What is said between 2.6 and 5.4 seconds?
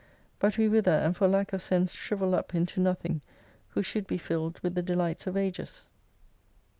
nothing, who should be filled with the delights of